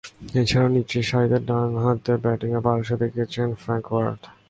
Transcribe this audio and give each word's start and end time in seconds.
এছাড়াও, 0.41 0.73
নিচেরসারিতে 0.75 1.39
ডানহাতে 1.49 2.13
ব্যাটিংয়ে 2.23 2.63
পারদর্শীতা 2.65 3.01
দেখিয়েছেন 3.03 3.47
ফ্রাঙ্ক 3.61 3.85
ওয়ার্ড। 3.91 4.21